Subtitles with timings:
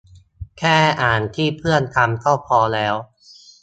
[0.57, 2.95] แค่อ่านที่เพื่อนทำก็พอแล้ว